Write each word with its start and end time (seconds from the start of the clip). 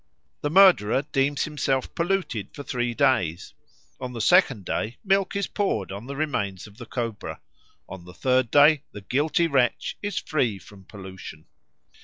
The 0.41 0.49
murderer 0.49 1.03
deems 1.11 1.43
himself 1.43 1.93
polluted 1.93 2.55
for 2.55 2.63
three 2.63 2.95
days. 2.95 3.53
On 3.99 4.13
the 4.13 4.19
second 4.19 4.65
day 4.65 4.97
milk 5.03 5.35
is 5.35 5.45
poured 5.45 5.91
on 5.91 6.07
the 6.07 6.15
remains 6.15 6.65
of 6.65 6.79
the 6.79 6.87
cobra. 6.87 7.39
On 7.87 8.05
the 8.05 8.13
third 8.15 8.49
day 8.49 8.81
the 8.93 9.01
guilty 9.01 9.45
wretch 9.45 9.99
is 10.01 10.17
free 10.17 10.57
from 10.57 10.85
pollution. 10.85 11.45